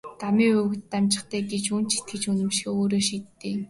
Дамын 0.21 0.51
үг 0.63 0.71
дамжигтай 0.91 1.41
гэж 1.51 1.63
юунд 1.73 1.89
итгэж 1.97 2.23
үнэмшихээ 2.31 2.73
өөрөө 2.79 3.01
шийд 3.07 3.25
дээ. 3.39 3.55